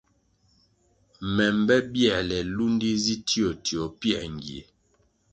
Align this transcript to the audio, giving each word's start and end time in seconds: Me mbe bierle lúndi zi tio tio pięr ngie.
Me 1.33 1.45
mbe 1.59 1.75
bierle 1.93 2.39
lúndi 2.55 2.89
zi 3.03 3.15
tio 3.27 3.49
tio 3.65 3.83
pięr 3.99 4.23
ngie. 4.35 4.61